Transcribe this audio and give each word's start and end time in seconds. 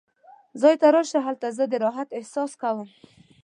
ځای 0.61 0.75
ته 0.81 0.87
راشه، 0.95 1.19
هلته 1.27 1.47
زه 1.57 1.63
د 1.71 1.73
راحت 1.83 2.09
احساس 2.19 2.51
کوم. 2.61 2.87